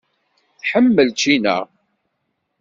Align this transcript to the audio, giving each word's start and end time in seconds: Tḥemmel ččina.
Tḥemmel 0.59 1.07
ččina. 1.15 1.57